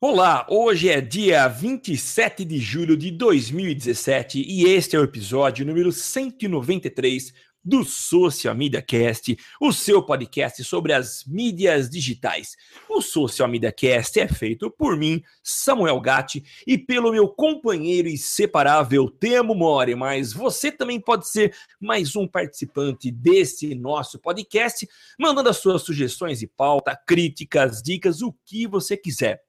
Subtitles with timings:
[0.00, 5.90] Olá, hoje é dia 27 de julho de 2017 e este é o episódio número
[5.90, 7.32] 193
[7.64, 12.54] do Social Media Cast, o seu podcast sobre as mídias digitais.
[12.88, 19.10] O Social Media Cast é feito por mim, Samuel Gatti, e pelo meu companheiro inseparável
[19.10, 24.88] Temo Mori, mas você também pode ser mais um participante desse nosso podcast,
[25.18, 29.47] mandando as suas sugestões e pauta, críticas, dicas, o que você quiser.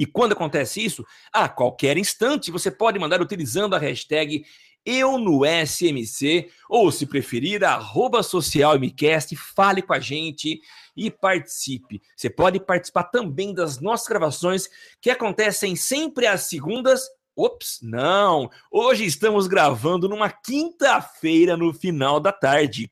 [0.00, 4.46] E quando acontece isso, a qualquer instante você pode mandar utilizando a hashtag
[4.82, 10.58] eu no SMC, ou se preferir, arroba socialmcast, fale com a gente
[10.96, 12.00] e participe.
[12.16, 14.70] Você pode participar também das nossas gravações
[15.02, 17.02] que acontecem sempre às segundas.
[17.36, 18.50] Ops, não!
[18.70, 22.90] Hoje estamos gravando numa quinta-feira no final da tarde.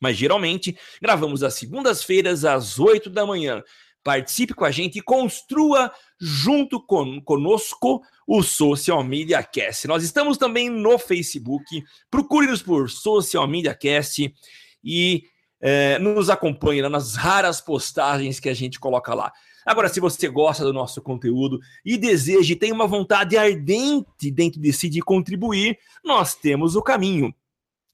[0.00, 3.62] Mas geralmente gravamos às segundas-feiras às 8 da manhã.
[4.04, 9.86] Participe com a gente e construa junto con conosco o Social Media Cast.
[9.86, 11.82] Nós estamos também no Facebook.
[12.10, 14.34] Procure-nos por Social Media Cast
[14.82, 15.24] e
[15.60, 19.32] é, nos acompanhe nas raras postagens que a gente coloca lá.
[19.64, 24.60] Agora, se você gosta do nosso conteúdo e deseja e tem uma vontade ardente dentro
[24.60, 27.32] de si de contribuir, nós temos o caminho.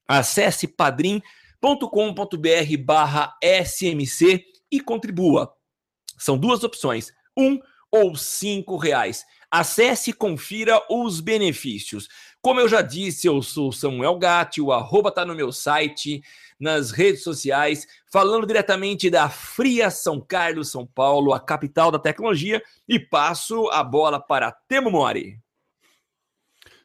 [0.07, 1.23] Acesse padrim.com.br
[2.83, 5.58] barra SMC e contribua.
[6.19, 7.59] São duas opções, um
[7.91, 9.25] ou cinco reais.
[9.51, 12.09] Acesse e confira os benefícios.
[12.43, 16.23] Como eu já disse, eu sou Samuel Gatti, o arroba tá no meu site,
[16.61, 22.63] nas redes sociais, falando diretamente da Fria São Carlos, São Paulo, a capital da tecnologia,
[22.87, 25.41] e passo a bola para Temo Mori.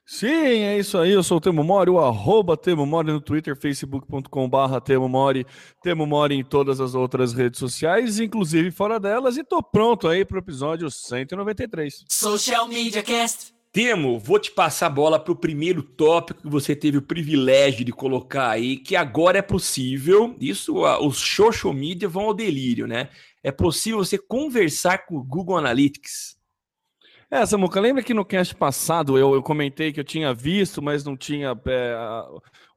[0.05, 1.11] Sim, é isso aí.
[1.11, 5.45] Eu sou o Temo Mori, o arroba Temo Mori no Twitter, facebook.com barra Temo Mori,
[5.81, 10.25] Temo Mori em todas as outras redes sociais, inclusive fora delas, e tô pronto aí
[10.25, 12.03] para o episódio 193.
[12.09, 13.53] Social Media Cast.
[13.71, 17.83] Temo, vou te passar a bola para o primeiro tópico que você teve o privilégio
[17.83, 23.09] de colocar aí, que agora é possível, isso os social media vão ao delírio, né?
[23.41, 26.37] É possível você conversar com o Google Analytics.
[27.33, 31.03] É, Samuca, lembra que no cast passado eu, eu comentei que eu tinha visto, mas
[31.03, 31.97] não tinha é,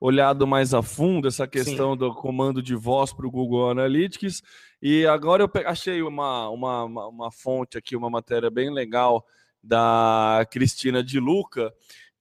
[0.00, 1.98] olhado mais a fundo essa questão Sim.
[1.98, 4.42] do comando de voz para o Google Analytics.
[4.80, 9.26] E agora eu achei uma, uma, uma, fonte aqui, uma matéria bem legal
[9.62, 11.70] da Cristina de Luca,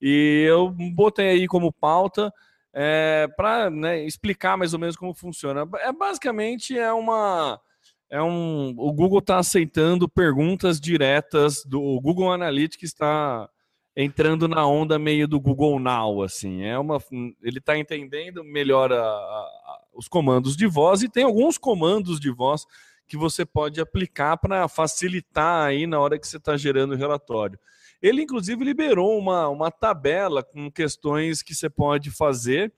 [0.02, 2.34] e eu botei aí como pauta
[2.74, 5.66] é, para né, explicar mais ou menos como funciona.
[5.78, 7.62] É, basicamente é uma
[8.10, 13.50] é um, o Google está aceitando perguntas diretas do o Google Analytics está
[13.96, 17.02] entrando na onda meio do Google Now, assim, é uma,
[17.42, 22.30] ele está entendendo melhor a, a, os comandos de voz e tem alguns comandos de
[22.30, 22.66] voz
[23.08, 27.58] que você pode aplicar para facilitar aí na hora que você está gerando o relatório.
[28.02, 32.74] Ele inclusive liberou uma, uma tabela com questões que você pode fazer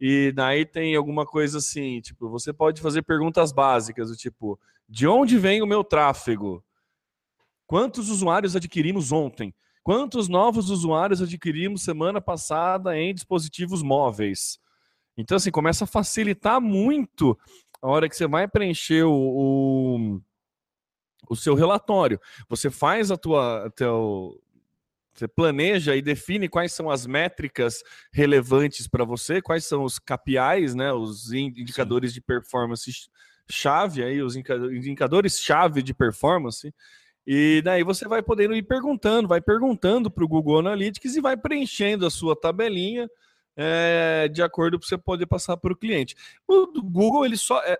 [0.00, 4.58] e daí tem alguma coisa assim, tipo, você pode fazer perguntas básicas, do tipo,
[4.88, 6.62] de onde vem o meu tráfego?
[7.66, 9.54] Quantos usuários adquirimos ontem?
[9.82, 14.58] Quantos novos usuários adquirimos semana passada em dispositivos móveis?
[15.16, 17.38] Então, assim, começa a facilitar muito
[17.80, 20.20] a hora que você vai preencher o, o,
[21.28, 22.20] o seu relatório.
[22.48, 24.38] Você faz a tua, teu,
[25.16, 27.82] você planeja e define quais são as métricas
[28.12, 32.14] relevantes para você, quais são os KPIs, né, os indicadores Sim.
[32.14, 32.90] de performance
[33.48, 36.74] chave, aí, os indicadores chave de performance.
[37.26, 41.36] E daí você vai podendo ir perguntando, vai perguntando para o Google Analytics e vai
[41.36, 43.08] preenchendo a sua tabelinha
[43.56, 46.14] é, de acordo para você poder passar para o cliente.
[46.46, 47.78] O Google ele só é,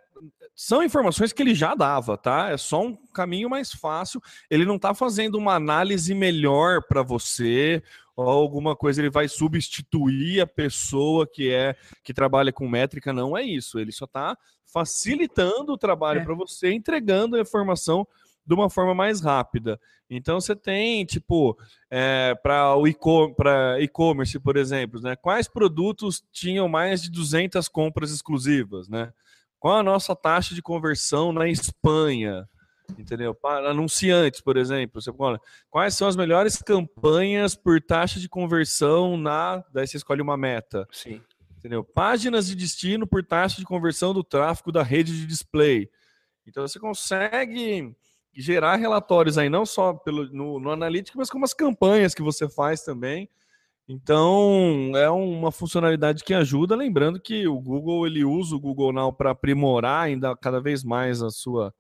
[0.55, 2.51] são informações que ele já dava, tá?
[2.51, 4.23] É só um caminho mais fácil.
[4.49, 7.83] Ele não está fazendo uma análise melhor para você
[8.17, 9.03] ou alguma coisa.
[9.03, 13.13] Ele vai substituir a pessoa que é que trabalha com métrica.
[13.13, 13.79] Não é isso.
[13.79, 16.25] Ele só está facilitando o trabalho é.
[16.25, 18.09] para você, entregando a informação
[18.47, 19.81] de uma forma mais rápida.
[20.09, 21.59] Então você tem, tipo,
[21.91, 25.17] é, para o e-commerce, por exemplo, né?
[25.17, 29.13] Quais produtos tinham mais de 200 compras exclusivas, né?
[29.59, 32.49] Qual a nossa taxa de conversão na Espanha?
[32.97, 33.35] Entendeu?
[33.35, 39.17] Para anunciantes, por exemplo, você fala, quais são as melhores campanhas por taxa de conversão
[39.17, 39.65] na.
[39.73, 40.87] Daí você escolhe uma meta.
[40.93, 41.21] Sim.
[41.59, 41.83] Entendeu?
[41.83, 45.91] Páginas de destino por taxa de conversão do tráfego da rede de display.
[46.47, 47.93] Então você consegue
[48.37, 50.77] gerar relatórios aí, não só pelo, no, no
[51.15, 53.29] mas como as campanhas que você faz também.
[53.89, 59.13] Então, é uma funcionalidade que ajuda, lembrando que o Google ele usa o Google Now
[59.13, 61.73] para aprimorar ainda cada vez mais a sua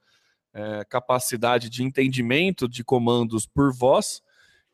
[0.55, 4.23] é, capacidade de entendimento de comandos por voz.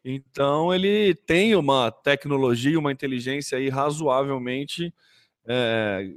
[0.05, 4.93] Então ele tem uma tecnologia, uma inteligência aí razoavelmente
[5.46, 6.08] é,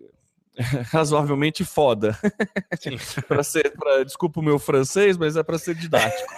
[0.91, 2.17] razoavelmente foda.
[3.27, 6.33] para ser, pra, desculpa o meu francês, mas é para ser didático.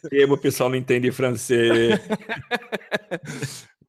[0.10, 2.00] Temo, o pessoal não entende francês.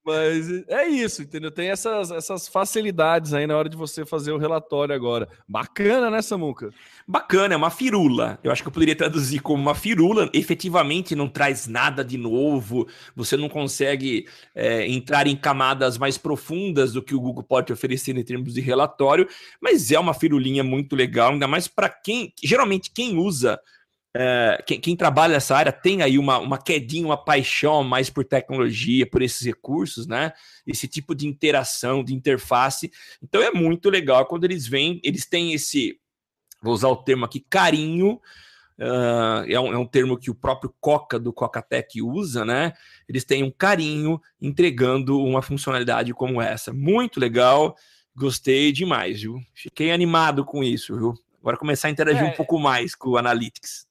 [0.09, 1.51] Mas é isso, entendeu?
[1.51, 5.29] Tem essas, essas facilidades aí na hora de você fazer o relatório agora.
[5.47, 6.71] Bacana, né, Samuca?
[7.07, 8.39] Bacana, é uma firula.
[8.43, 10.29] Eu acho que eu poderia traduzir como uma firula.
[10.33, 12.87] Efetivamente não traz nada de novo.
[13.15, 18.17] Você não consegue é, entrar em camadas mais profundas do que o Google pode oferecer
[18.17, 19.27] em termos de relatório,
[19.61, 22.33] mas é uma firulinha muito legal, ainda mais para quem.
[22.43, 23.59] Geralmente, quem usa
[24.21, 28.25] é, quem, quem, trabalha nessa área tem aí uma, uma quedinha, uma paixão mais por
[28.25, 30.33] tecnologia, por esses recursos, né?
[30.67, 32.91] Esse tipo de interação, de interface.
[33.23, 35.97] Então é muito legal quando eles vêm, eles têm esse,
[36.61, 38.19] vou usar o termo aqui, carinho.
[38.77, 42.73] Uh, é, um, é um termo que o próprio Coca do Coca-Tech usa, né?
[43.07, 46.73] Eles têm um carinho entregando uma funcionalidade como essa.
[46.73, 47.73] Muito legal,
[48.13, 49.39] gostei demais, viu?
[49.53, 51.13] Fiquei animado com isso, viu?
[51.39, 53.87] Agora começar a interagir é, um pouco mais com o Analytics.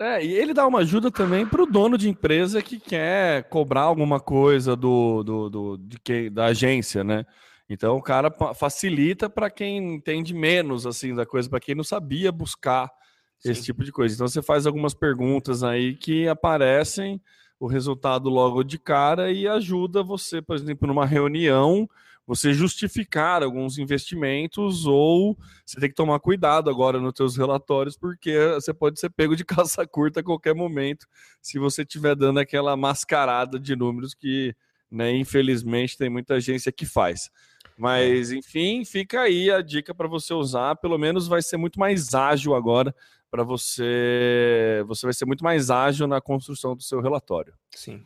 [0.00, 3.82] É, e ele dá uma ajuda também para o dono de empresa que quer cobrar
[3.82, 7.26] alguma coisa do, do, do de que, da agência, né?
[7.68, 12.32] Então o cara facilita para quem entende menos assim da coisa, para quem não sabia
[12.32, 12.90] buscar
[13.38, 13.50] Sim.
[13.50, 14.14] esse tipo de coisa.
[14.14, 17.20] Então você faz algumas perguntas aí que aparecem
[17.60, 21.86] o resultado logo de cara e ajuda você, por exemplo, numa reunião
[22.30, 25.36] você justificar alguns investimentos ou
[25.66, 29.42] você tem que tomar cuidado agora nos seus relatórios porque você pode ser pego de
[29.44, 31.08] calça curta a qualquer momento
[31.42, 34.54] se você estiver dando aquela mascarada de números que,
[34.88, 37.32] né, infelizmente, tem muita agência que faz.
[37.76, 40.76] Mas, enfim, fica aí a dica para você usar.
[40.76, 42.94] Pelo menos vai ser muito mais ágil agora
[43.28, 44.84] para você.
[44.86, 47.54] Você vai ser muito mais ágil na construção do seu relatório.
[47.74, 48.04] Sim.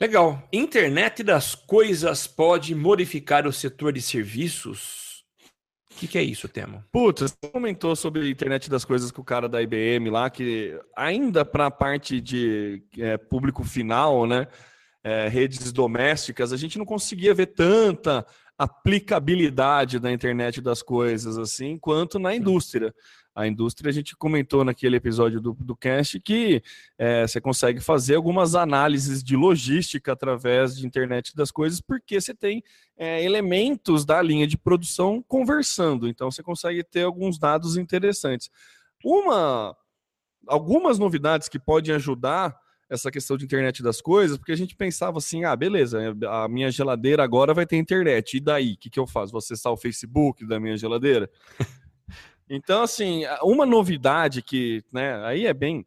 [0.00, 0.42] Legal.
[0.52, 5.24] Internet das coisas pode modificar o setor de serviços?
[5.92, 6.82] O que, que, é isso, Temo?
[6.90, 10.76] Putz, você comentou sobre a internet das coisas com o cara da IBM lá, que
[10.96, 14.48] ainda para a parte de é, público final, né?
[15.04, 18.24] É, redes domésticas, a gente não conseguia ver tanta
[18.56, 22.94] aplicabilidade da internet das coisas assim, quanto na indústria
[23.34, 26.62] a indústria, a gente comentou naquele episódio do, do cast que
[26.98, 32.34] é, você consegue fazer algumas análises de logística através de internet das coisas, porque você
[32.34, 32.62] tem
[32.96, 38.50] é, elementos da linha de produção conversando, então você consegue ter alguns dados interessantes.
[39.02, 39.74] Uma,
[40.46, 42.54] algumas novidades que podem ajudar
[42.90, 46.70] essa questão de internet das coisas, porque a gente pensava assim, ah, beleza, a minha
[46.70, 48.74] geladeira agora vai ter internet, e daí?
[48.74, 49.32] O que, que eu faço?
[49.32, 51.30] Vou acessar o Facebook da minha geladeira?
[52.54, 55.86] Então, assim, uma novidade que, né, aí é bem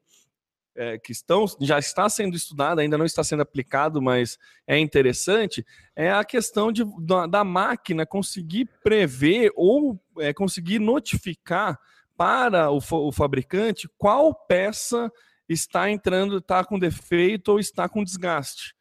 [0.75, 5.63] é, que estão, já está sendo estudada, ainda não está sendo aplicado, mas é interessante,
[5.95, 11.79] é a questão de, da, da máquina conseguir prever ou é, conseguir notificar
[12.17, 15.11] para o, o, fabricante qual peça
[15.47, 18.75] está entrando, está com defeito ou está com desgaste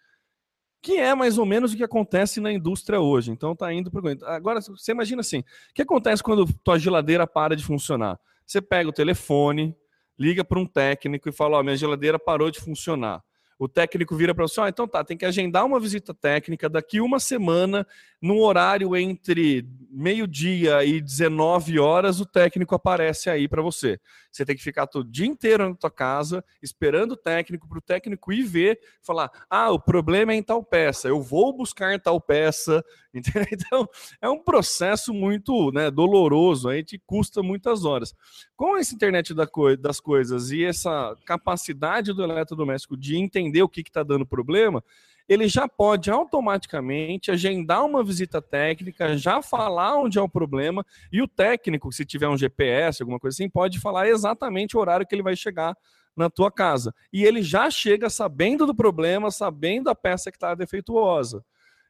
[0.85, 3.31] que é mais ou menos o que acontece na indústria hoje.
[3.31, 5.45] Então tá indo para Agora você imagina assim, o
[5.75, 8.21] que acontece quando tua geladeira para de funcionar?
[8.45, 9.75] Você pega o telefone,
[10.19, 13.25] liga para um técnico e fala: "Ó, oh, minha geladeira parou de funcionar"
[13.58, 17.01] o técnico vira para você, ah, então tá, tem que agendar uma visita técnica daqui
[17.01, 17.87] uma semana,
[18.20, 24.01] no horário entre meio-dia e 19 horas, o técnico aparece aí para você.
[24.34, 27.81] Você tem que ficar todo dia inteiro na tua casa, esperando o técnico, para o
[27.81, 32.20] técnico ir ver, falar, ah, o problema é em tal peça, eu vou buscar tal
[32.20, 33.46] peça, entendeu?
[33.53, 33.88] Então,
[34.20, 38.12] é um processo muito né, doloroso, aí te custa muitas horas.
[38.56, 39.32] Com essa internet
[39.79, 44.82] das coisas e essa capacidade do eletrodoméstico de entender o que está dando problema,
[45.29, 51.23] ele já pode automaticamente agendar uma visita técnica, já falar onde é o problema, e
[51.23, 55.15] o técnico, se tiver um GPS, alguma coisa assim, pode falar exatamente o horário que
[55.15, 55.77] ele vai chegar
[56.17, 56.95] na tua casa.
[57.13, 61.45] E ele já chega sabendo do problema, sabendo a peça que está defeituosa.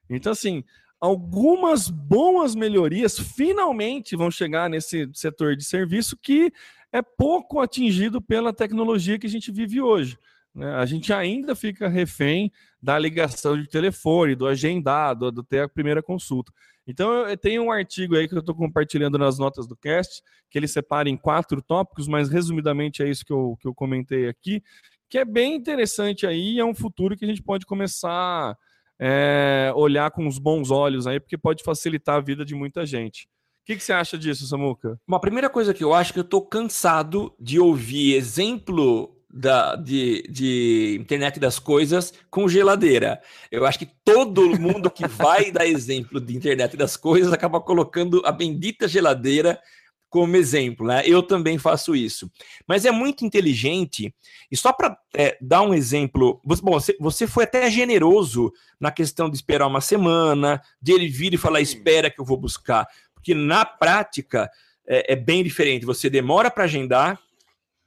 [0.09, 0.65] Então, assim,
[1.01, 6.53] algumas boas melhorias finalmente vão chegar nesse setor de serviço que
[6.93, 10.17] é pouco atingido pela tecnologia que a gente vive hoje.
[10.55, 10.75] Né?
[10.75, 16.03] A gente ainda fica refém da ligação de telefone, do agendado, do ter a primeira
[16.03, 16.53] consulta.
[16.87, 20.59] Então, eu tenho um artigo aí que eu estou compartilhando nas notas do cast, que
[20.59, 24.63] ele separa em quatro tópicos, mas resumidamente é isso que eu, que eu comentei aqui,
[25.09, 28.57] que é bem interessante aí, é um futuro que a gente pode começar
[28.99, 33.29] é, olhar com os bons olhos aí, porque pode facilitar a vida de muita gente.
[33.65, 35.01] que, que você acha disso, Samuca?
[35.09, 40.23] Uma primeira coisa que eu acho que eu estou cansado de ouvir exemplo da, de,
[40.31, 43.21] de internet das coisas com geladeira.
[43.51, 48.23] Eu acho que todo mundo que vai dar exemplo de internet das coisas acaba colocando
[48.25, 49.61] a bendita geladeira
[50.09, 51.03] como exemplo, né?
[51.05, 52.31] Eu também faço isso.
[52.69, 54.15] Mas é muito inteligente,
[54.49, 59.29] e só para é, dar um exemplo, bom, você, você foi até generoso na questão
[59.29, 62.87] de esperar uma semana, de ele vir e falar, espera que eu vou buscar.
[63.13, 64.49] Porque na prática
[64.87, 65.85] é, é bem diferente.
[65.85, 67.19] Você demora para agendar,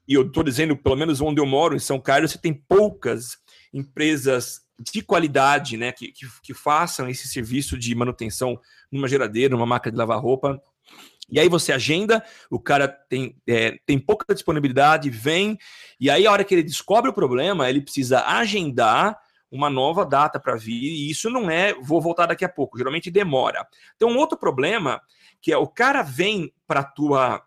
[0.08, 3.38] e eu estou dizendo, pelo menos onde eu moro, em São Carlos, você tem poucas
[3.74, 8.60] empresas de qualidade, né, que, que, que façam esse serviço de manutenção
[8.92, 10.62] numa geladeira, numa máquina de lavar roupa.
[11.30, 15.58] E aí você agenda, o cara tem, é, tem pouca disponibilidade, vem,
[16.00, 19.20] e aí a hora que ele descobre o problema, ele precisa agendar
[19.52, 23.12] uma nova data para vir, e isso não é vou voltar daqui a pouco, geralmente
[23.12, 23.68] demora.
[23.96, 25.02] Então, um outro problema
[25.42, 27.42] que é o cara vem para tua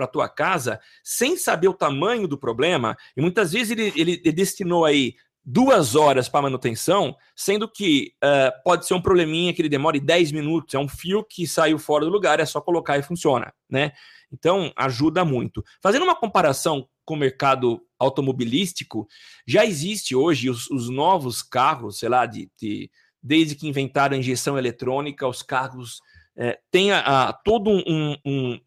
[0.00, 4.86] para tua casa sem saber o tamanho do problema, e muitas vezes ele, ele destinou
[4.86, 5.14] aí
[5.44, 10.32] duas horas para manutenção, sendo que uh, pode ser um probleminha que ele demore 10
[10.32, 13.92] minutos, é um fio que saiu fora do lugar, é só colocar e funciona, né?
[14.32, 15.64] Então, ajuda muito.
[15.82, 19.08] Fazendo uma comparação com o mercado automobilístico,
[19.46, 22.88] já existe hoje os, os novos carros, sei lá, de, de,
[23.20, 26.00] desde que inventaram a injeção eletrônica, os carros
[26.36, 28.60] é, têm a, a, todo um, um,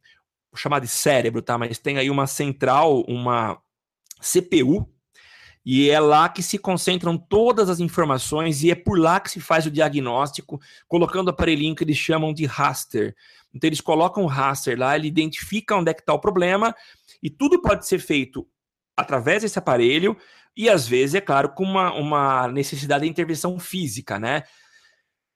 [0.55, 1.57] chamado de cérebro, tá?
[1.57, 3.59] Mas tem aí uma central, uma
[4.21, 4.89] CPU,
[5.65, 9.39] e é lá que se concentram todas as informações e é por lá que se
[9.39, 13.15] faz o diagnóstico, colocando o aparelhinho que eles chamam de raster.
[13.53, 16.75] Então eles colocam o raster lá, ele identifica onde é que está o problema
[17.21, 18.45] e tudo pode ser feito
[18.97, 20.17] através desse aparelho
[20.55, 24.43] e às vezes, é claro, com uma, uma necessidade de intervenção física, né?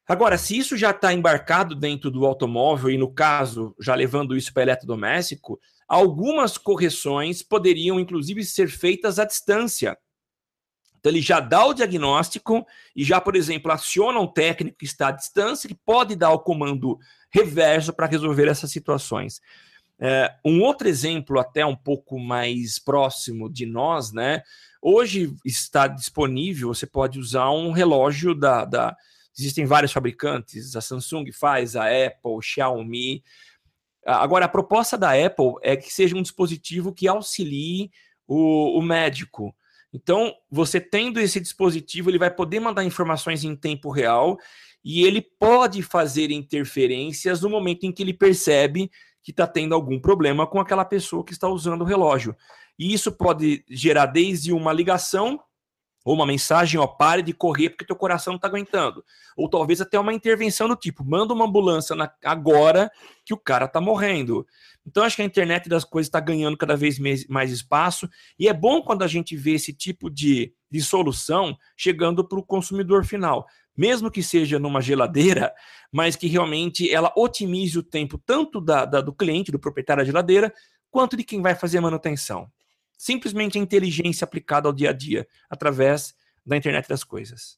[0.07, 4.53] Agora, se isso já está embarcado dentro do automóvel e no caso, já levando isso
[4.53, 9.97] para eletrodoméstico, algumas correções poderiam inclusive ser feitas à distância
[10.99, 15.07] então ele já dá o diagnóstico e já, por exemplo, aciona um técnico que está
[15.07, 16.97] à distância que pode dar o comando
[17.31, 19.39] reverso para resolver essas situações.
[19.99, 24.43] É, um outro exemplo, até um pouco mais próximo de nós, né?
[24.81, 28.65] Hoje está disponível, você pode usar um relógio da.
[28.65, 28.95] da
[29.37, 33.23] existem vários fabricantes, a Samsung faz, a Apple, Xiaomi.
[34.05, 37.91] Agora, a proposta da Apple é que seja um dispositivo que auxilie
[38.25, 39.55] o, o médico.
[39.93, 44.37] Então, você tendo esse dispositivo, ele vai poder mandar informações em tempo real
[44.83, 48.91] e ele pode fazer interferências no momento em que ele percebe
[49.21, 52.35] que está tendo algum problema com aquela pessoa que está usando o relógio.
[52.79, 55.39] E isso pode gerar desde uma ligação
[56.07, 59.03] ou uma mensagem, ó, pare de correr porque teu coração não está aguentando.
[59.35, 62.89] Ou talvez até uma intervenção do tipo, manda uma ambulância na, agora
[63.25, 64.47] que o cara está morrendo.
[64.85, 66.97] Então acho que a internet das coisas está ganhando cada vez
[67.27, 68.07] mais espaço
[68.39, 72.43] e é bom quando a gente vê esse tipo de, de solução chegando para o
[72.43, 73.45] consumidor final.
[73.75, 75.53] Mesmo que seja numa geladeira,
[75.91, 80.07] mas que realmente ela otimize o tempo tanto da, da do cliente, do proprietário da
[80.07, 80.53] geladeira,
[80.89, 82.49] quanto de quem vai fazer a manutenção
[82.97, 87.57] simplesmente a inteligência aplicada ao dia a dia, através da internet das coisas.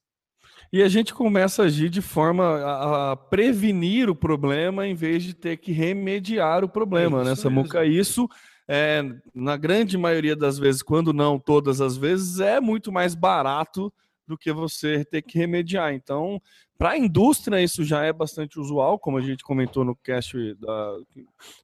[0.71, 5.23] E a gente começa a agir de forma a, a prevenir o problema em vez
[5.23, 7.85] de ter que remediar o problema, é né, Samuca?
[7.85, 8.29] Isso,
[8.67, 9.03] é,
[9.33, 13.91] na grande maioria das vezes, quando não todas as vezes, é muito mais barato
[14.27, 15.91] do que você ter que remediar.
[15.91, 16.39] Então,
[16.77, 20.97] para a indústria, isso já é bastante usual, como a gente comentou no cast da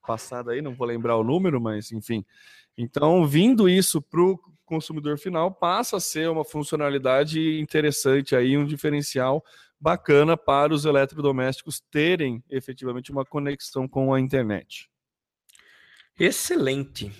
[0.05, 2.25] passada aí, não vou lembrar o número, mas enfim.
[2.77, 8.65] Então, vindo isso para o consumidor final, passa a ser uma funcionalidade interessante aí, um
[8.65, 9.43] diferencial
[9.79, 14.89] bacana para os eletrodomésticos terem efetivamente uma conexão com a internet.
[16.19, 17.11] Excelente.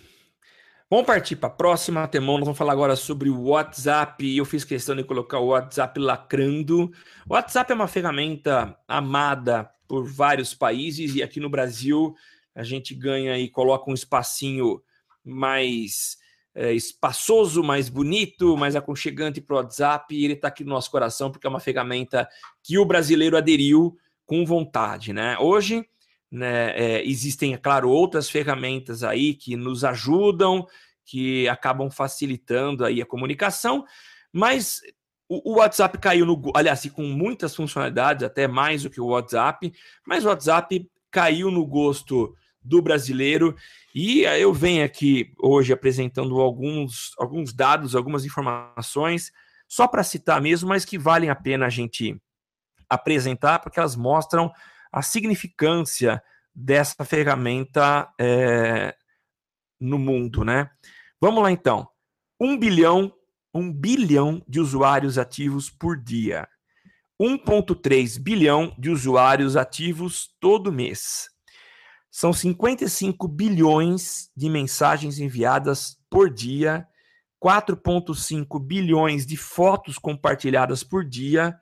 [0.89, 2.37] Vamos partir para a próxima, Temão.
[2.37, 4.35] Nós vamos falar agora sobre o WhatsApp.
[4.35, 6.91] Eu fiz questão de colocar o WhatsApp lacrando.
[7.27, 12.15] O WhatsApp é uma ferramenta amada por vários países e aqui no Brasil
[12.53, 14.81] a gente ganha e coloca um espacinho
[15.25, 16.17] mais
[16.53, 20.15] é, espaçoso, mais bonito, mais aconchegante para o WhatsApp.
[20.15, 22.27] Ele está aqui no nosso coração porque é uma ferramenta
[22.63, 25.37] que o brasileiro aderiu com vontade, né?
[25.39, 25.85] Hoje,
[26.31, 30.65] né, é, existem, é claro, outras ferramentas aí que nos ajudam,
[31.03, 33.85] que acabam facilitando aí a comunicação,
[34.31, 34.81] mas
[35.27, 39.73] o WhatsApp caiu no, aliás, com muitas funcionalidades, até mais do que o WhatsApp,
[40.05, 43.55] mas o WhatsApp caiu no gosto do brasileiro.
[43.93, 49.31] E eu venho aqui hoje apresentando alguns, alguns dados, algumas informações,
[49.67, 52.19] só para citar mesmo, mas que valem a pena a gente
[52.89, 54.51] apresentar, porque elas mostram
[54.91, 56.21] a significância
[56.53, 58.95] dessa ferramenta é,
[59.79, 60.69] no mundo, né?
[61.19, 61.87] Vamos lá então.
[62.39, 63.13] Um bilhão,
[63.53, 66.47] um bilhão de usuários ativos por dia.
[67.19, 71.29] 1,3 bilhão de usuários ativos todo mês.
[72.17, 76.87] São 55 bilhões de mensagens enviadas por dia,
[77.43, 81.53] 4,5 bilhões de fotos compartilhadas por dia,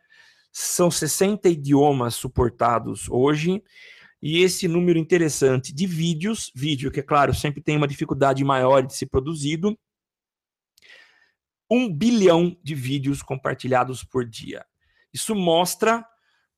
[0.51, 3.63] são 60 idiomas suportados hoje,
[4.21, 8.85] e esse número interessante de vídeos, vídeo que, é claro, sempre tem uma dificuldade maior
[8.85, 9.75] de ser produzido,
[11.67, 14.63] um bilhão de vídeos compartilhados por dia.
[15.11, 16.05] Isso mostra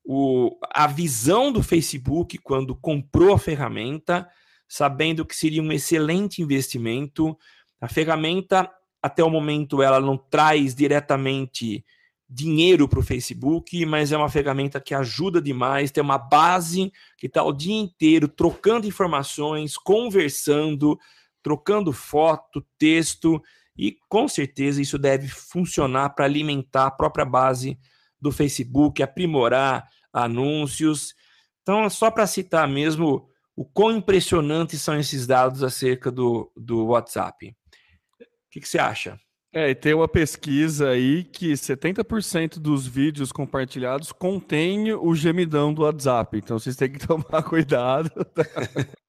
[0.05, 4.29] o, a visão do Facebook quando comprou a ferramenta,
[4.67, 7.35] sabendo que seria um excelente investimento.
[7.81, 8.71] A ferramenta,
[9.01, 11.83] até o momento, ela não traz diretamente
[12.29, 15.91] dinheiro para o Facebook, mas é uma ferramenta que ajuda demais.
[15.91, 20.99] Tem uma base que está o dia inteiro trocando informações, conversando,
[21.41, 23.41] trocando foto, texto,
[23.77, 27.77] e com certeza isso deve funcionar para alimentar a própria base
[28.19, 31.13] do Facebook, aprimorar anúncios.
[31.61, 37.49] Então, só para citar mesmo o quão impressionantes são esses dados acerca do, do WhatsApp.
[37.49, 39.19] O que, que você acha?
[39.53, 45.83] É, e tem uma pesquisa aí que 70% dos vídeos compartilhados contém o gemidão do
[45.83, 46.37] WhatsApp.
[46.37, 48.11] Então vocês têm que tomar cuidado.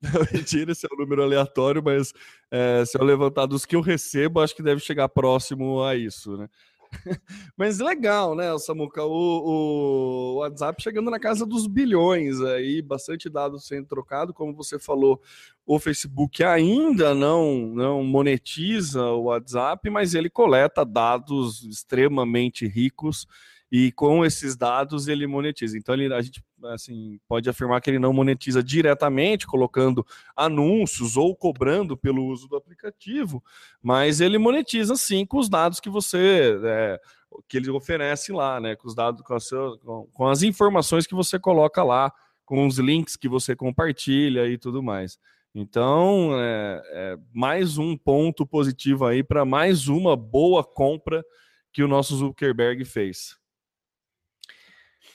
[0.00, 2.14] Não, mentira, esse é um número aleatório, mas
[2.50, 6.36] é, se eu levantar dos que eu recebo, acho que deve chegar próximo a isso,
[6.36, 6.48] né?
[7.56, 9.02] Mas legal, né, Samuca?
[9.04, 14.78] O, o, WhatsApp chegando na casa dos bilhões aí, bastante dados sendo trocado, como você
[14.78, 15.20] falou,
[15.66, 23.26] o Facebook ainda não, não monetiza o WhatsApp, mas ele coleta dados extremamente ricos
[23.76, 25.76] e com esses dados ele monetiza.
[25.76, 31.34] Então ele, a gente assim, pode afirmar que ele não monetiza diretamente, colocando anúncios ou
[31.34, 33.42] cobrando pelo uso do aplicativo,
[33.82, 37.00] mas ele monetiza sim com os dados que você é,
[37.48, 38.76] que ele oferece lá, né?
[38.76, 39.76] Com os dados, com, seu,
[40.12, 42.12] com, as informações que você coloca lá,
[42.44, 45.18] com os links que você compartilha e tudo mais.
[45.52, 51.24] Então, é, é mais um ponto positivo aí para mais uma boa compra
[51.72, 53.36] que o nosso Zuckerberg fez.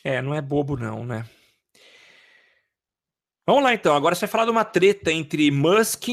[0.04, 1.26] É, não é bobo não, né?
[3.48, 3.96] Vamos lá então.
[3.96, 6.08] Agora você vai falar de uma treta entre Musk,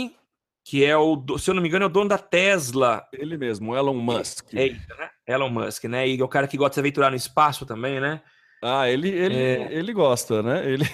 [0.65, 3.07] que é o, se eu não me engano, é o dono da Tesla.
[3.13, 4.55] Ele mesmo, Elon Musk.
[4.55, 5.11] É, né?
[5.27, 6.09] Elon Musk, né?
[6.09, 8.23] E é o cara que gosta de se aventurar no espaço também, né?
[8.63, 9.69] Ah, ele, ele, é...
[9.71, 10.69] ele gosta, né?
[10.69, 10.85] Ele...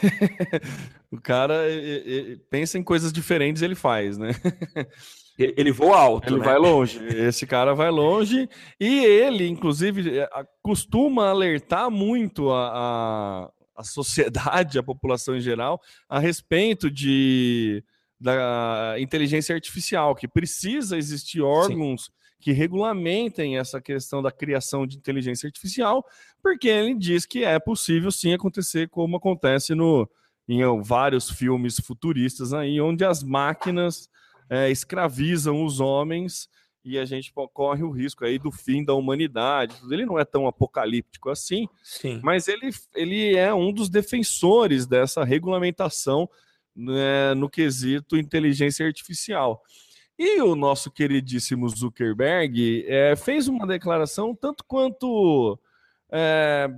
[1.11, 4.31] o cara ele, ele, pensa em coisas diferentes, ele faz, né?
[5.39, 6.29] Ele voa alto.
[6.29, 6.45] Ele né?
[6.45, 6.99] vai longe.
[7.17, 8.49] Esse cara vai longe.
[8.79, 10.29] E ele, inclusive, é,
[10.63, 17.83] costuma alertar muito a, a, a sociedade, a população em geral, a respeito de
[18.23, 22.13] da inteligência artificial, que precisa existir órgãos Sim.
[22.41, 26.05] que regulamentem essa questão da criação de inteligência artificial,
[26.41, 30.09] porque ele diz que é possível sim acontecer como acontece no,
[30.49, 34.09] em vários filmes futuristas aí, onde as máquinas
[34.49, 36.49] é, escravizam os homens
[36.85, 39.77] e a gente corre o risco aí do fim da humanidade.
[39.91, 42.21] Ele não é tão apocalíptico assim, Sim.
[42.23, 46.29] mas ele, ele é um dos defensores dessa regulamentação
[46.75, 49.63] né, no quesito inteligência artificial.
[50.19, 55.59] E o nosso queridíssimo Zuckerberg é, fez uma declaração tanto quanto.
[56.11, 56.69] É,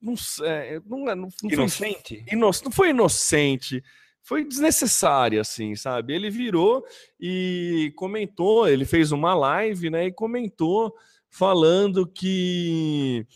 [0.00, 2.24] não, é, não, não, não, inocente?
[2.28, 3.82] Foi, não foi inocente
[4.22, 6.14] foi desnecessária, assim, sabe?
[6.14, 6.84] Ele virou
[7.20, 10.06] e comentou, ele fez uma live, né?
[10.06, 10.94] E comentou
[11.28, 13.26] falando que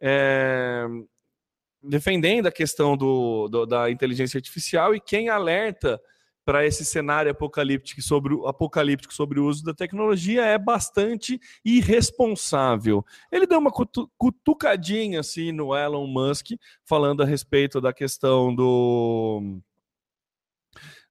[0.00, 0.86] é,
[1.82, 6.00] defendendo a questão do, do, da inteligência artificial e quem alerta
[6.44, 13.04] para esse cenário apocalíptico sobre, o, apocalíptico sobre o uso da tecnologia é bastante irresponsável.
[13.30, 16.52] Ele deu uma cutu, cutucadinha assim no Elon Musk,
[16.86, 19.60] falando a respeito da questão do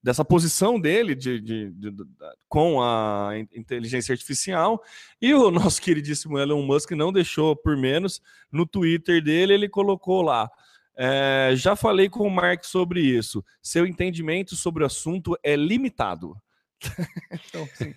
[0.08, 2.06] dessa posição dele de, de, de, de,
[2.48, 4.82] com a inteligência artificial.
[5.22, 8.22] E o nosso queridíssimo Elon Musk não deixou por menos.
[8.50, 10.50] No Twitter dele, ele colocou lá.
[10.96, 13.44] É, já falei com o Mark sobre isso.
[13.62, 16.38] Seu entendimento sobre o assunto é limitado.
[17.50, 17.94] então, assim,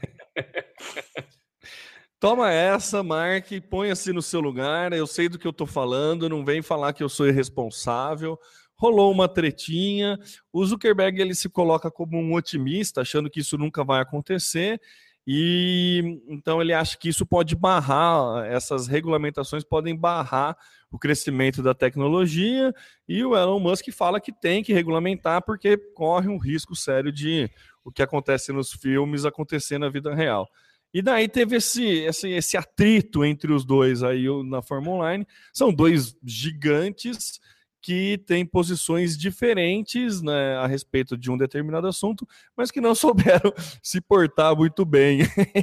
[2.18, 4.92] Toma essa, Mark, ponha-se no seu lugar.
[4.92, 8.37] Eu sei do que eu estou falando, não vem falar que eu sou irresponsável
[8.81, 10.19] rolou uma tretinha.
[10.51, 14.81] O Zuckerberg ele se coloca como um otimista, achando que isso nunca vai acontecer.
[15.27, 20.57] E então ele acha que isso pode barrar, essas regulamentações podem barrar
[20.90, 22.75] o crescimento da tecnologia,
[23.07, 27.49] e o Elon Musk fala que tem que regulamentar porque corre um risco sério de
[27.85, 30.49] o que acontece nos filmes acontecer na vida real.
[30.93, 35.27] E daí teve esse, esse, esse atrito entre os dois aí na Fórmula Online.
[35.53, 37.38] São dois gigantes
[37.83, 43.53] que têm posições diferentes né, a respeito de um determinado assunto, mas que não souberam
[43.83, 45.21] se portar muito bem.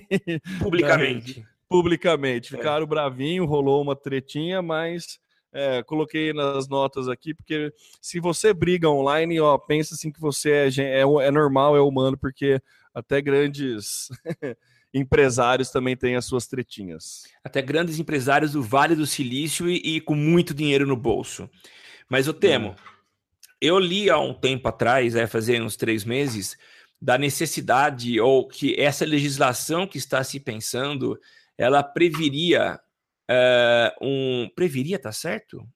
[0.60, 1.46] Publicamente.
[1.70, 2.54] Publicamente.
[2.54, 2.58] É.
[2.58, 5.20] Ficaram bravinho, rolou uma tretinha, mas
[5.54, 10.52] é, coloquei nas notas aqui, porque se você briga online, ó, pensa assim que você
[10.52, 12.62] é, é, é normal, é humano, porque
[12.94, 14.10] até grandes
[14.94, 17.24] empresários também têm as suas tretinhas.
[17.44, 21.50] Até grandes empresários do Vale do Silício e, e com muito dinheiro no bolso.
[22.10, 22.76] Mas eu temo,
[23.60, 26.58] eu li há um tempo atrás, é, fazer uns três meses,
[27.02, 31.20] da necessidade ou que essa legislação que está se pensando,
[31.58, 32.80] ela previria
[33.30, 34.50] uh, um...
[34.56, 35.68] Previria, tá certo?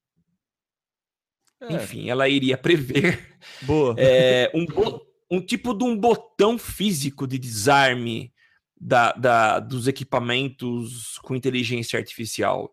[1.61, 1.75] É.
[1.75, 3.37] Enfim, ela iria prever
[3.97, 4.65] é, um,
[5.29, 8.33] um tipo de um botão físico de desarme
[8.79, 12.71] da, da, dos equipamentos com inteligência artificial.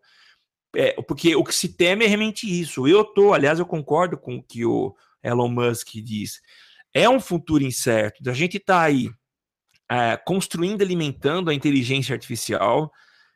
[0.75, 2.87] É, porque o que se teme é realmente isso.
[2.87, 6.41] Eu tô, aliás, eu concordo com o que o Elon Musk diz.
[6.93, 8.27] É um futuro incerto.
[8.29, 9.09] A gente está aí
[9.89, 12.91] é, construindo, alimentando a inteligência artificial.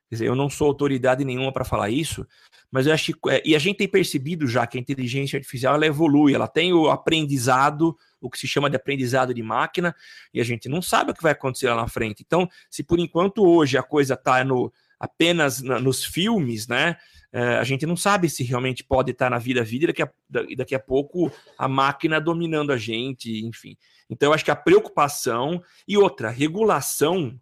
[0.09, 2.25] Quer dizer, eu não sou autoridade nenhuma para falar isso,
[2.71, 5.73] mas eu acho que, é, e a gente tem percebido já que a inteligência artificial
[5.73, 9.95] ela evolui, ela tem o aprendizado, o que se chama de aprendizado de máquina,
[10.31, 12.23] e a gente não sabe o que vai acontecer lá na frente.
[12.23, 16.95] Então, se por enquanto hoje a coisa está no, apenas na, nos filmes, né?
[17.35, 20.03] É, a gente não sabe se realmente pode estar na vida a vida e daqui
[20.03, 20.11] a,
[20.55, 23.75] daqui a pouco a máquina dominando a gente, enfim.
[24.07, 27.39] Então, eu acho que a preocupação e outra, regulação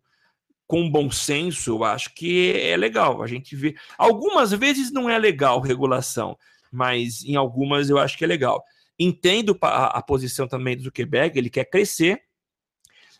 [0.66, 3.22] com bom senso, eu acho que é legal.
[3.22, 3.76] A gente vê.
[3.98, 6.38] Algumas vezes não é legal regulação,
[6.72, 8.64] mas em algumas eu acho que é legal.
[8.98, 12.22] Entendo a, a posição também do Zuckerberg, ele quer crescer.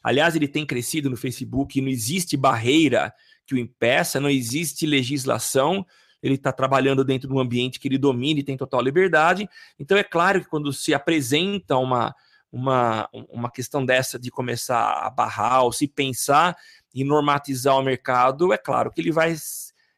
[0.02, 3.14] Aliás, ele tem crescido no Facebook, não existe barreira
[3.46, 5.86] que o impeça, não existe legislação.
[6.22, 9.50] Ele está trabalhando dentro de um ambiente que ele domina e tem total liberdade.
[9.80, 12.16] Então, é claro que quando se apresenta uma,
[12.52, 16.56] uma, uma questão dessa de começar a barrar ou se pensar
[16.94, 19.36] e normatizar o mercado, é claro que ele vai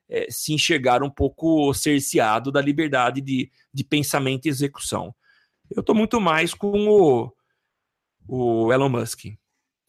[0.09, 5.13] é, se enxergar um pouco cerceado da liberdade de, de pensamento e execução.
[5.69, 7.33] Eu estou muito mais com o,
[8.27, 9.25] o Elon Musk.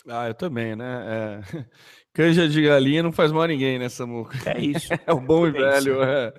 [0.09, 1.05] Ah, eu também, né?
[1.07, 1.67] É...
[2.15, 4.39] Canja de galinha não faz mal a ninguém nessa muca.
[4.51, 4.89] É isso.
[5.05, 5.91] É o bom Prudência.
[5.91, 6.03] e velho.
[6.03, 6.33] É.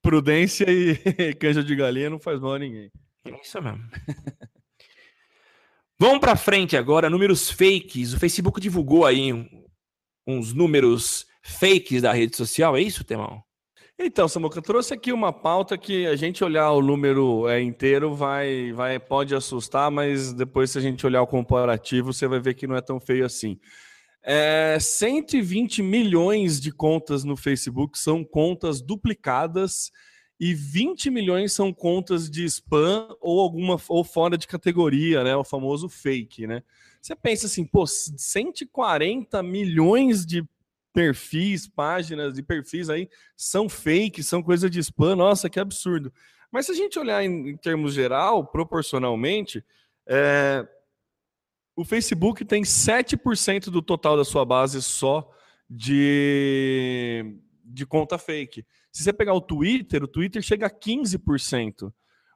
[0.00, 2.92] Prudência e canja de galinha não faz mal a ninguém.
[3.26, 3.80] É isso mesmo.
[5.98, 8.12] Vamos para frente agora, números fakes.
[8.12, 9.32] O Facebook divulgou aí
[10.26, 13.42] uns números fakes da rede social, é isso, Temão?
[13.98, 18.72] Então, Samuca, trouxe aqui uma pauta que a gente olhar o número é, inteiro vai,
[18.72, 22.66] vai pode assustar, mas depois se a gente olhar o comparativo, você vai ver que
[22.66, 23.58] não é tão feio assim.
[24.26, 29.92] É, 120 milhões de contas no Facebook são contas duplicadas
[30.40, 35.36] e 20 milhões são contas de spam ou alguma ou fora de categoria, né?
[35.36, 36.62] O famoso fake, né?
[37.00, 40.42] Você pensa assim, pô, 140 milhões de
[40.92, 46.10] perfis, páginas de perfis aí são fake, são coisa de spam, nossa, que absurdo.
[46.50, 49.62] Mas se a gente olhar em, em termos geral, proporcionalmente,
[50.06, 50.66] é,
[51.76, 55.28] o Facebook tem 7% do total da sua base só
[55.68, 58.64] de, de conta fake.
[58.92, 61.92] Se você pegar o Twitter, o Twitter chega a 15%.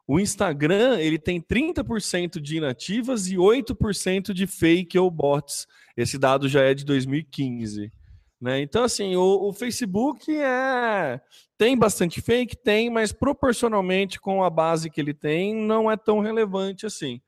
[0.07, 5.67] O Instagram, ele tem 30% de inativas e 8% de fake ou bots.
[5.97, 7.93] Esse dado já é de 2015.
[8.41, 8.61] Né?
[8.61, 11.21] Então, assim, o, o, Facebook é
[11.59, 16.21] tem bastante fake, tem, mas proporcionalmente com a base que ele tem, não é tão
[16.21, 17.21] relevante assim.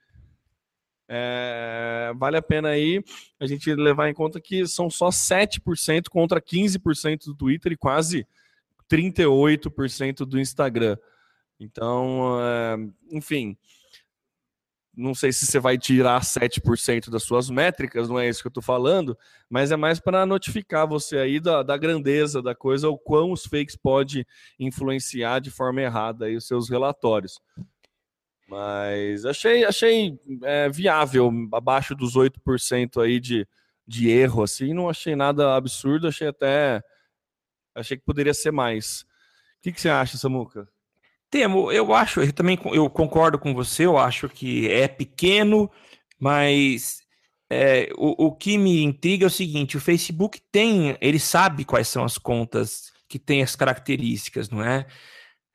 [1.12, 3.03] É, vale a pena aí
[3.40, 8.25] a gente levar em conta que são só 7% contra 15% do Twitter e quase
[8.88, 10.96] 38% do Instagram.
[11.59, 12.77] Então, é,
[13.11, 13.57] enfim,
[14.96, 18.51] não sei se você vai tirar 7% das suas métricas, não é isso que eu
[18.51, 19.18] estou falando,
[19.49, 23.44] mas é mais para notificar você aí da, da, grandeza da coisa, o quão os
[23.44, 24.27] fakes pode
[24.59, 27.40] influenciar de forma errada aí os seus relatórios.
[28.51, 33.47] Mas achei, achei é, viável, abaixo dos 8% aí de,
[33.87, 36.83] de erro, assim, não achei nada absurdo, achei até.
[37.73, 39.03] Achei que poderia ser mais.
[39.03, 40.69] O que, que você acha, Samuca?
[41.31, 45.71] Temo, eu acho, eu também eu concordo com você, eu acho que é pequeno,
[46.19, 47.03] mas
[47.49, 51.87] é, o, o que me intriga é o seguinte: o Facebook tem, ele sabe quais
[51.87, 54.89] são as contas que têm as características, não é?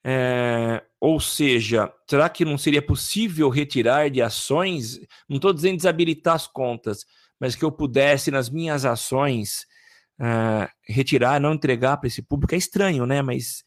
[0.05, 4.99] É ou seja, será que não seria possível retirar de ações?
[5.29, 7.05] Não estou dizendo desabilitar as contas,
[7.39, 9.67] mas que eu pudesse, nas minhas ações,
[10.19, 12.55] uh, retirar, não entregar para esse público.
[12.55, 13.21] É estranho, né?
[13.21, 13.63] Mas.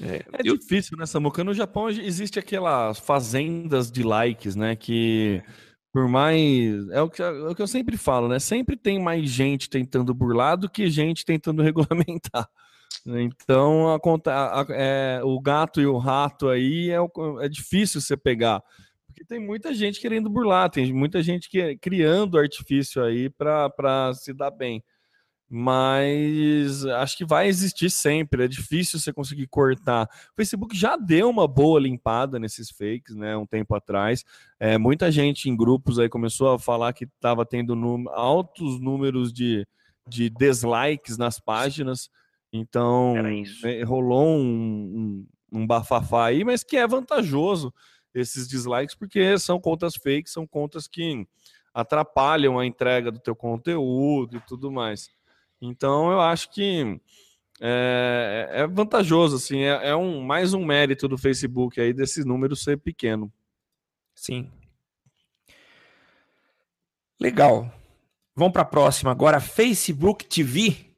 [0.00, 0.56] É, é eu...
[0.56, 1.42] difícil, né, Samuca?
[1.42, 4.76] No Japão existe aquelas fazendas de likes, né?
[4.76, 5.42] Que
[5.92, 6.88] por mais.
[6.90, 8.38] É o, que, é o que eu sempre falo, né?
[8.38, 12.48] Sempre tem mais gente tentando burlar do que gente tentando regulamentar.
[13.06, 16.98] Então, a, a, a, é, o gato e o rato aí é,
[17.44, 18.62] é difícil você pegar.
[19.06, 24.32] Porque tem muita gente querendo burlar, tem muita gente que, criando artifício aí para se
[24.32, 24.82] dar bem
[25.52, 28.44] mas acho que vai existir sempre.
[28.44, 30.04] É difícil você conseguir cortar.
[30.32, 33.36] O Facebook já deu uma boa limpada nesses fakes, né?
[33.36, 34.24] Um tempo atrás.
[34.60, 37.74] É, muita gente em grupos aí começou a falar que estava tendo
[38.10, 39.66] altos números de,
[40.06, 42.08] de dislikes nas páginas.
[42.52, 47.72] Então né, rolou um, um, um bafafá aí, mas que é vantajoso
[48.14, 51.26] esses dislikes, porque são contas fakes, são contas que
[51.72, 55.08] atrapalham a entrega do teu conteúdo e tudo mais.
[55.60, 57.00] Então eu acho que
[57.60, 62.56] é, é vantajoso, assim, é, é, um mais um mérito do Facebook aí desse número
[62.56, 63.32] ser pequeno.
[64.14, 64.50] Sim.
[67.20, 67.70] Legal.
[68.34, 69.40] Vamos para a próxima agora.
[69.40, 70.89] Facebook TV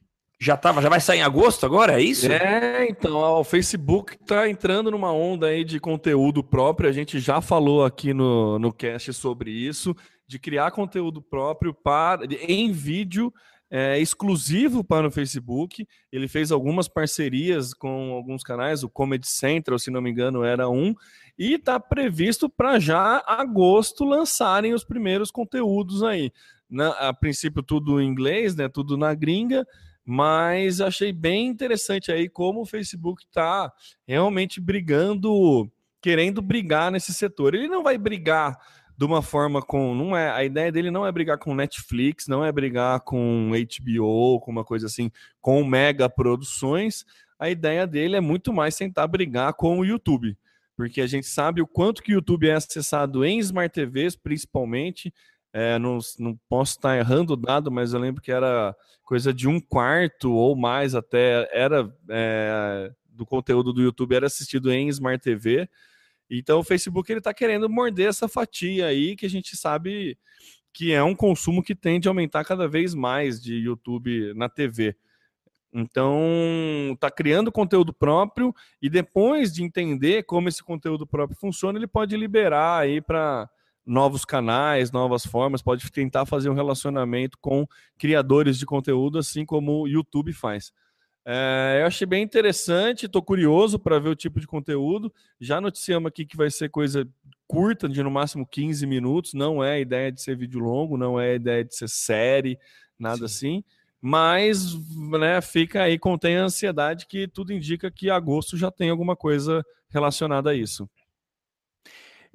[0.43, 2.27] já tava, já vai sair em agosto agora, é isso?
[2.31, 6.91] É, então, o Facebook está entrando numa onda aí de conteúdo próprio.
[6.91, 9.95] A gente já falou aqui no, no cast sobre isso,
[10.27, 13.33] de criar conteúdo próprio para em vídeo
[13.71, 15.87] é, exclusivo para o Facebook.
[16.11, 20.69] Ele fez algumas parcerias com alguns canais, o Comedy Central, se não me engano, era
[20.69, 20.93] um,
[21.39, 26.33] e está previsto para já agosto lançarem os primeiros conteúdos aí.
[26.69, 28.69] Na, a princípio, tudo em inglês, né?
[28.69, 29.65] Tudo na gringa.
[30.05, 33.73] Mas achei bem interessante aí como o Facebook está
[34.07, 37.55] realmente brigando, querendo brigar nesse setor.
[37.55, 38.59] Ele não vai brigar
[38.97, 39.95] de uma forma com.
[39.95, 44.41] Não é, a ideia dele não é brigar com Netflix, não é brigar com HBO,
[44.41, 45.11] com uma coisa assim,
[45.41, 47.05] com mega produções.
[47.39, 50.37] A ideia dele é muito mais tentar brigar com o YouTube.
[50.77, 55.13] Porque a gente sabe o quanto que o YouTube é acessado em Smart TVs, principalmente.
[55.53, 59.47] É, não, não posso estar errando o dado, mas eu lembro que era coisa de
[59.47, 65.23] um quarto ou mais até era é, do conteúdo do YouTube era assistido em Smart
[65.23, 65.69] TV.
[66.31, 70.17] Então o Facebook ele está querendo morder essa fatia aí que a gente sabe
[70.73, 74.97] que é um consumo que tende a aumentar cada vez mais de YouTube na TV.
[75.75, 76.21] Então,
[76.93, 82.17] está criando conteúdo próprio e depois de entender como esse conteúdo próprio funciona, ele pode
[82.17, 83.49] liberar aí para
[83.85, 87.67] novos canais, novas formas, pode tentar fazer um relacionamento com
[87.99, 90.73] criadores de conteúdo, assim como o YouTube faz.
[91.25, 95.13] É, eu achei bem interessante, estou curioso para ver o tipo de conteúdo.
[95.41, 97.09] Já noticiamos aqui que vai ser coisa
[97.47, 99.35] curta, de no máximo 15 minutos.
[99.35, 102.59] Não é a ideia de ser vídeo longo, não é a ideia de ser série,
[102.99, 103.25] nada Sim.
[103.25, 103.65] assim.
[104.01, 104.75] Mas
[105.21, 109.65] né, fica aí, contém a ansiedade que tudo indica que agosto já tem alguma coisa
[109.91, 110.91] relacionada a isso.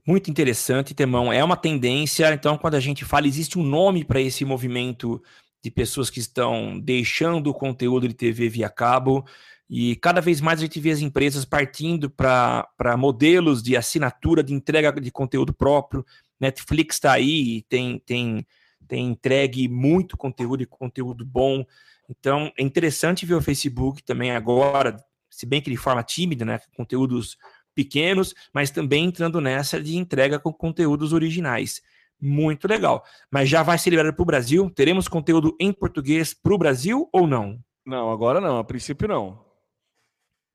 [0.07, 1.33] Muito interessante, Temão.
[1.33, 5.21] É uma tendência, então, quando a gente fala, existe um nome para esse movimento
[5.61, 9.25] de pessoas que estão deixando o conteúdo de TV via cabo.
[9.69, 14.53] E cada vez mais a gente vê as empresas partindo para modelos de assinatura, de
[14.53, 16.05] entrega de conteúdo próprio.
[16.39, 18.47] Netflix está aí e tem, tem,
[18.87, 21.65] tem entregue muito conteúdo e conteúdo bom.
[22.09, 26.61] Então é interessante ver o Facebook também agora, se bem que de forma tímida, né?
[26.77, 27.37] Conteúdos
[27.77, 31.83] pequenos, mas também entrando nessa de entrega com conteúdos originais
[32.19, 33.05] muito legal.
[33.29, 34.69] Mas já vai ser liberado para o Brasil?
[34.71, 37.59] Teremos conteúdo em português para o Brasil ou não?
[37.85, 38.57] Não, agora não.
[38.57, 39.39] A princípio não.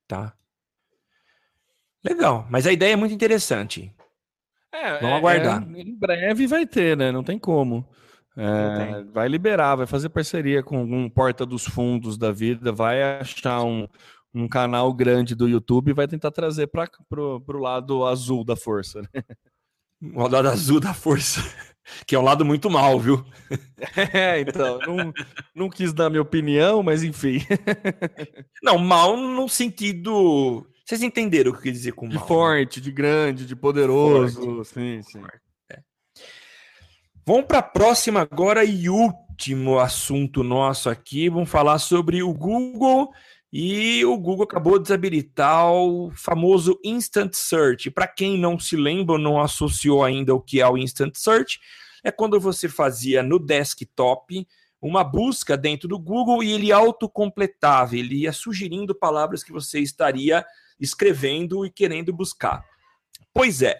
[0.07, 0.33] Tá.
[2.03, 2.45] Legal.
[2.49, 3.93] Mas a ideia é muito interessante.
[4.71, 5.63] É, Vamos é, aguardar.
[5.63, 7.11] É, em breve vai ter, né?
[7.11, 7.87] Não tem como.
[8.35, 13.63] É, vai liberar, vai fazer parceria com um porta dos fundos da vida, vai achar
[13.63, 13.87] um,
[14.33, 19.01] um canal grande do YouTube vai tentar trazer para o lado azul da força.
[19.01, 19.23] Né?
[20.15, 21.41] O lado azul da força.
[22.07, 23.25] Que é um lado muito mal, viu?
[24.13, 25.13] É, então, não,
[25.53, 27.39] não quis dar minha opinião, mas enfim.
[28.63, 30.65] Não, mal no sentido.
[30.85, 32.17] Vocês entenderam o que eu quis dizer com mal?
[32.17, 32.83] De forte, né?
[32.85, 34.63] de grande, de poderoso.
[34.63, 35.21] Sim, sim.
[35.69, 35.81] É.
[37.25, 41.27] Vamos para a próxima agora e último assunto nosso aqui.
[41.27, 43.11] Vamos falar sobre o Google
[43.55, 47.91] e o Google acabou de desabilitar o famoso Instant Search.
[47.91, 51.59] Para quem não se lembra, não associou ainda o que é o Instant Search,
[52.03, 54.47] é quando você fazia no desktop
[54.81, 60.43] uma busca dentro do Google e ele autocompletava, ele ia sugerindo palavras que você estaria
[60.79, 62.65] escrevendo e querendo buscar.
[63.31, 63.79] Pois é,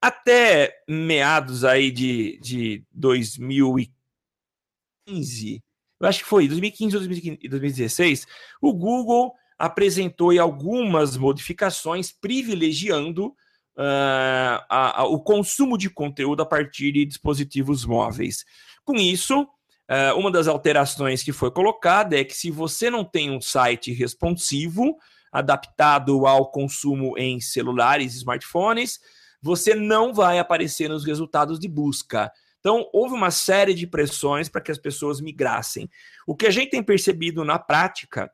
[0.00, 5.62] até meados aí de, de 2015,
[6.02, 7.02] eu acho que foi 2015 ou
[7.48, 8.26] 2016,
[8.60, 16.90] o Google apresentou algumas modificações privilegiando uh, a, a, o consumo de conteúdo a partir
[16.90, 18.44] de dispositivos móveis.
[18.84, 23.30] Com isso, uh, uma das alterações que foi colocada é que se você não tem
[23.30, 24.96] um site responsivo,
[25.30, 28.98] adaptado ao consumo em celulares e smartphones,
[29.40, 32.30] você não vai aparecer nos resultados de busca.
[32.62, 35.90] Então, houve uma série de pressões para que as pessoas migrassem.
[36.24, 38.32] O que a gente tem percebido na prática,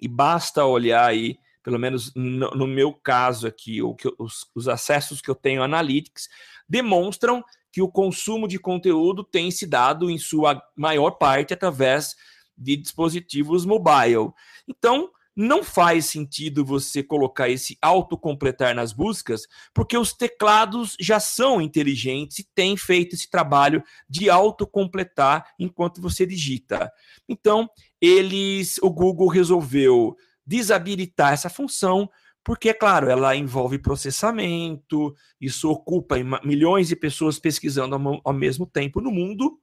[0.00, 4.68] e basta olhar aí, pelo menos no, no meu caso aqui, o que, os, os
[4.68, 6.28] acessos que eu tenho Analytics,
[6.68, 12.14] demonstram que o consumo de conteúdo tem se dado, em sua maior parte, através
[12.56, 14.30] de dispositivos mobile.
[14.68, 19.42] Então, não faz sentido você colocar esse autocompletar nas buscas,
[19.74, 26.24] porque os teclados já são inteligentes e têm feito esse trabalho de autocompletar enquanto você
[26.24, 26.90] digita.
[27.28, 27.68] Então,
[28.00, 32.08] eles, o Google resolveu desabilitar essa função,
[32.42, 37.94] porque, é claro, ela envolve processamento, isso ocupa milhões de pessoas pesquisando
[38.24, 39.58] ao mesmo tempo no mundo,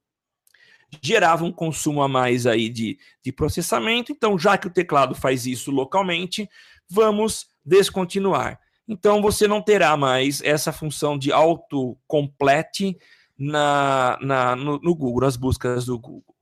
[1.01, 4.11] gerava um consumo a mais aí de, de processamento.
[4.11, 6.49] Então, já que o teclado faz isso localmente,
[6.89, 8.59] vamos descontinuar.
[8.87, 12.97] Então, você não terá mais essa função de autocomplete
[13.37, 16.35] na, na, no, no Google, nas buscas do Google.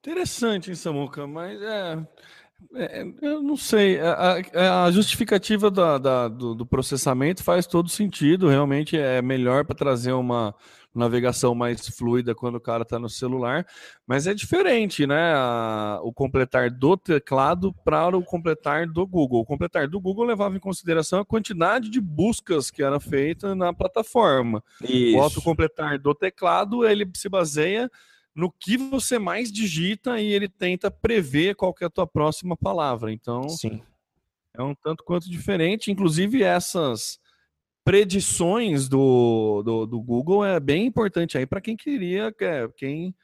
[0.00, 1.26] Interessante, hein, Samuca?
[1.26, 1.98] Mas é,
[2.74, 3.98] é, eu não sei.
[4.00, 8.48] A, a justificativa da, da, do, do, processamento faz todo sentido.
[8.48, 10.54] Realmente é melhor para trazer uma,
[10.94, 13.66] navegação mais fluida quando o cara está no celular,
[14.06, 15.32] mas é diferente, né?
[15.34, 19.40] A, o completar do teclado para o completar do Google.
[19.40, 23.72] O completar do Google levava em consideração a quantidade de buscas que era feita na
[23.72, 24.62] plataforma.
[24.82, 25.16] Isso.
[25.16, 27.90] O autocompletar do teclado ele se baseia
[28.34, 33.12] no que você mais digita e ele tenta prever qual é a tua próxima palavra.
[33.12, 33.82] Então, Sim.
[34.54, 35.90] é um tanto quanto diferente.
[35.90, 37.18] Inclusive essas
[37.88, 43.14] predições do, do, do, Google é bem importante aí para quem queria, quer, quem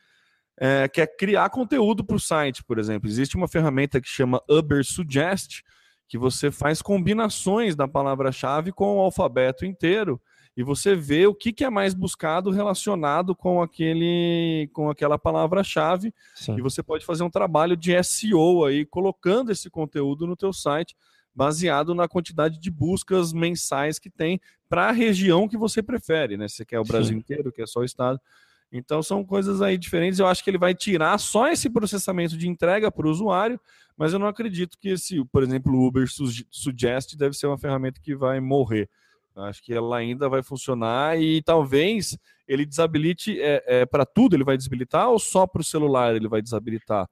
[0.58, 3.06] é, quer criar conteúdo para o site, por exemplo.
[3.06, 5.60] Existe uma ferramenta que chama Uber Suggest,
[6.08, 10.18] que você faz combinações da palavra-chave com o alfabeto inteiro
[10.56, 16.14] e você vê o que, que é mais buscado relacionado com aquele com aquela palavra-chave
[16.56, 20.96] e você pode fazer um trabalho de SEO aí colocando esse conteúdo no teu site
[21.34, 26.48] baseado na quantidade de buscas mensais que tem para a região que você prefere, né?
[26.48, 27.18] Se você quer o Brasil Sim.
[27.18, 28.20] inteiro, quer só o estado.
[28.72, 30.18] Então são coisas aí diferentes.
[30.18, 33.60] Eu acho que ele vai tirar só esse processamento de entrega para o usuário,
[33.96, 36.06] mas eu não acredito que esse, por exemplo, o Uber
[36.50, 38.88] Suggest deve ser uma ferramenta que vai morrer.
[39.36, 42.16] Acho que ela ainda vai funcionar e talvez
[42.46, 46.28] ele desabilite é, é para tudo, ele vai desabilitar ou só para o celular ele
[46.28, 47.08] vai desabilitar?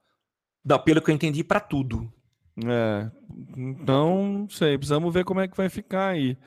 [0.63, 2.11] Não, pelo que eu entendi, para tudo.
[2.65, 3.09] É,
[3.57, 6.37] então, não sei, precisamos ver como é que vai ficar aí.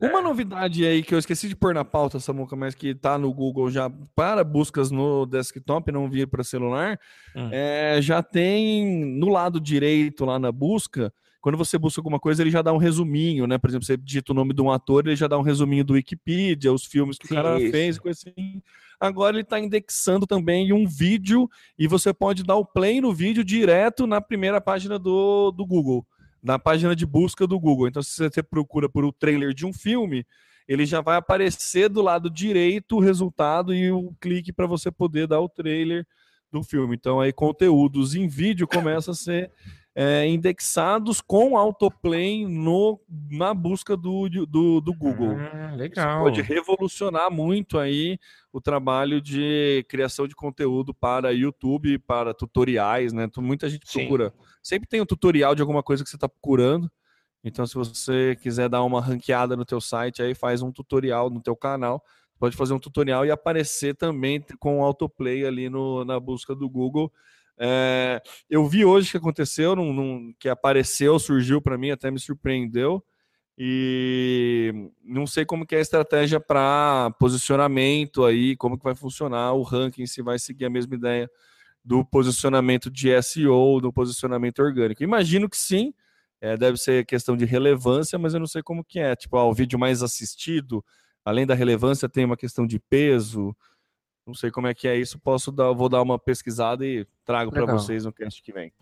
[0.00, 0.22] Uma é.
[0.22, 3.70] novidade aí que eu esqueci de pôr na pauta, Samuca, mas que tá no Google
[3.70, 6.98] já para buscas no desktop, não vir para celular,
[7.34, 7.48] hum.
[7.50, 11.12] é, já tem no lado direito lá na busca,
[11.46, 13.56] quando você busca alguma coisa, ele já dá um resuminho, né?
[13.56, 15.92] Por exemplo, você digita o nome de um ator, ele já dá um resuminho do
[15.92, 17.70] Wikipedia, os filmes que Sim, o cara isso.
[17.70, 18.60] fez, coisa assim.
[18.98, 23.44] Agora ele está indexando também um vídeo e você pode dar o play no vídeo
[23.44, 26.04] direto na primeira página do, do Google,
[26.42, 27.86] na página de busca do Google.
[27.86, 30.26] Então, se você procura por o trailer de um filme,
[30.66, 35.28] ele já vai aparecer do lado direito o resultado e o clique para você poder
[35.28, 36.04] dar o trailer
[36.50, 36.96] do filme.
[36.96, 39.52] Então, aí conteúdos em vídeo começa a ser
[39.98, 45.34] é, indexados com autoplay no, na busca do, do, do Google.
[45.38, 46.16] Ah, legal.
[46.16, 48.18] Isso pode revolucionar muito aí
[48.52, 53.26] o trabalho de criação de conteúdo para YouTube, para tutoriais, né?
[53.38, 54.34] Muita gente procura.
[54.36, 54.44] Sim.
[54.62, 56.92] Sempre tem um tutorial de alguma coisa que você está procurando.
[57.42, 61.40] Então, se você quiser dar uma ranqueada no teu site, aí faz um tutorial no
[61.40, 62.04] teu canal.
[62.38, 67.10] Pode fazer um tutorial e aparecer também com autoplay ali no, na busca do Google.
[67.58, 72.18] É, eu vi hoje que aconteceu, num, num, que apareceu, surgiu para mim, até me
[72.18, 73.02] surpreendeu.
[73.58, 79.54] E não sei como que é a estratégia para posicionamento aí, como que vai funcionar
[79.54, 81.30] o ranking, se vai seguir a mesma ideia
[81.82, 85.02] do posicionamento de SEO, do posicionamento orgânico.
[85.02, 85.94] Imagino que sim,
[86.40, 89.16] é, deve ser questão de relevância, mas eu não sei como que é.
[89.16, 90.84] Tipo, ah, o vídeo mais assistido,
[91.24, 93.56] além da relevância, tem uma questão de peso,
[94.26, 97.52] Não sei como é que é isso, posso dar, vou dar uma pesquisada e trago
[97.52, 98.72] para vocês no cast que vem.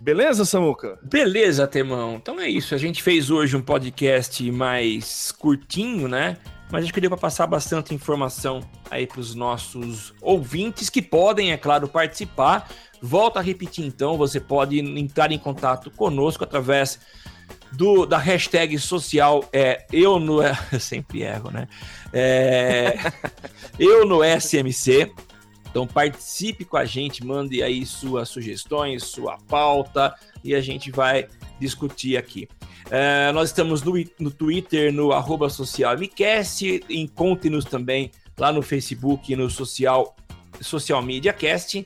[0.00, 0.98] Beleza, Samuca?
[1.02, 2.16] Beleza, Temão.
[2.16, 2.74] Então é isso.
[2.74, 6.38] A gente fez hoje um podcast mais curtinho, né?
[6.70, 8.60] Mas acho que deu para passar bastante informação
[8.90, 12.68] aí para os nossos ouvintes que podem, é claro, participar.
[13.00, 16.98] Volto a repetir então, você pode entrar em contato conosco através
[17.76, 20.40] do, da hashtag social é eu no.
[20.72, 21.68] Eu sempre erro, né?
[22.12, 22.96] É,
[23.78, 25.12] eu no SMC.
[25.70, 30.14] Então participe com a gente, mande aí suas sugestões, sua pauta
[30.44, 31.26] e a gente vai
[31.58, 32.48] discutir aqui.
[32.90, 39.36] É, nós estamos no, no Twitter, no arroba socialmcast, encontre-nos também lá no Facebook e
[39.36, 40.14] no social,
[40.60, 41.84] social Media Cast.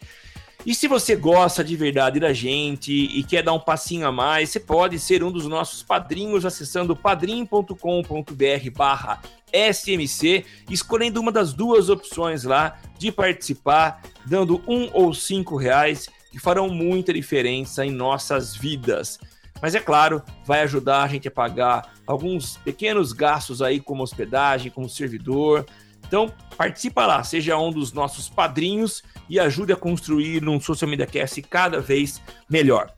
[0.67, 4.51] E se você gosta de verdade da gente e quer dar um passinho a mais,
[4.51, 7.75] você pode ser um dos nossos padrinhos acessando padrim.com.br
[8.75, 16.09] barra SMC, escolhendo uma das duas opções lá de participar, dando um ou cinco reais,
[16.31, 19.19] que farão muita diferença em nossas vidas.
[19.63, 24.71] Mas é claro, vai ajudar a gente a pagar alguns pequenos gastos aí, como hospedagem,
[24.71, 25.67] como servidor.
[26.09, 31.07] Então, participa lá, seja um dos nossos padrinhos e ajude a construir um Social Media
[31.07, 32.91] Cast cada vez melhor.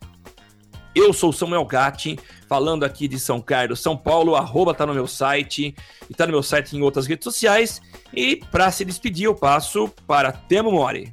[0.94, 5.06] Eu sou Samuel Gatti, falando aqui de São Carlos, São Paulo, arroba tá no meu
[5.06, 5.74] site,
[6.08, 7.82] e tá no meu site em outras redes sociais.
[8.14, 11.12] E para se despedir, eu passo para Temo Mori.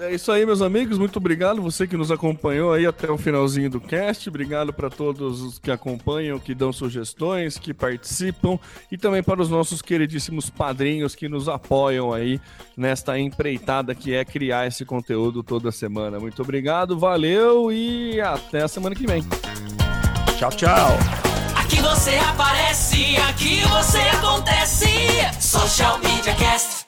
[0.00, 0.98] É isso aí, meus amigos.
[0.98, 4.28] Muito obrigado você que nos acompanhou aí até o finalzinho do cast.
[4.28, 8.58] Obrigado para todos os que acompanham, que dão sugestões, que participam
[8.90, 12.40] e também para os nossos queridíssimos padrinhos que nos apoiam aí
[12.76, 16.18] nesta empreitada que é criar esse conteúdo toda semana.
[16.18, 19.22] Muito obrigado, valeu e até a semana que vem.
[20.38, 20.98] Tchau, tchau.
[21.56, 24.88] Aqui você aparece, aqui você acontece.
[25.40, 26.83] Social Media Cast.